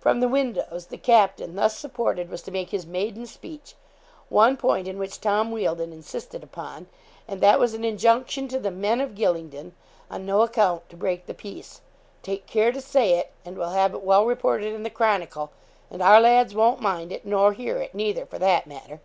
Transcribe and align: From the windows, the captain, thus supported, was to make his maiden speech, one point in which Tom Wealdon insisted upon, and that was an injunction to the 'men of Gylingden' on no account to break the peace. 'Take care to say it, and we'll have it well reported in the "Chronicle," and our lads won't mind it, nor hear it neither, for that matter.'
From 0.00 0.20
the 0.20 0.26
windows, 0.28 0.86
the 0.86 0.96
captain, 0.96 1.54
thus 1.54 1.76
supported, 1.76 2.30
was 2.30 2.40
to 2.44 2.50
make 2.50 2.70
his 2.70 2.86
maiden 2.86 3.26
speech, 3.26 3.74
one 4.30 4.56
point 4.56 4.88
in 4.88 4.96
which 4.98 5.20
Tom 5.20 5.50
Wealdon 5.50 5.92
insisted 5.92 6.42
upon, 6.42 6.86
and 7.28 7.42
that 7.42 7.60
was 7.60 7.74
an 7.74 7.84
injunction 7.84 8.48
to 8.48 8.58
the 8.58 8.70
'men 8.70 9.02
of 9.02 9.14
Gylingden' 9.14 9.72
on 10.10 10.24
no 10.24 10.40
account 10.40 10.88
to 10.88 10.96
break 10.96 11.26
the 11.26 11.34
peace. 11.34 11.82
'Take 12.22 12.46
care 12.46 12.72
to 12.72 12.80
say 12.80 13.18
it, 13.18 13.32
and 13.44 13.58
we'll 13.58 13.68
have 13.68 13.92
it 13.92 14.00
well 14.02 14.24
reported 14.24 14.72
in 14.72 14.82
the 14.82 14.88
"Chronicle," 14.88 15.50
and 15.90 16.00
our 16.02 16.22
lads 16.22 16.54
won't 16.54 16.80
mind 16.80 17.12
it, 17.12 17.26
nor 17.26 17.52
hear 17.52 17.76
it 17.76 17.94
neither, 17.94 18.24
for 18.24 18.38
that 18.38 18.66
matter.' 18.66 19.02